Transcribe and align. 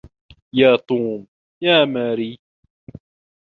يا 0.53 0.75
توم! 0.87 1.27
"يا 1.63 1.85
ماري!" 1.85 2.37